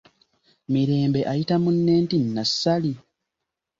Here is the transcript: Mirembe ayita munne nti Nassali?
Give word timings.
Mirembe 0.71 1.19
ayita 1.31 1.55
munne 1.63 1.93
nti 2.03 2.15
Nassali? 2.33 2.91